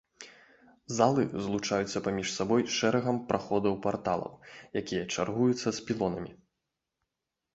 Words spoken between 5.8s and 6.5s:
пілонамі.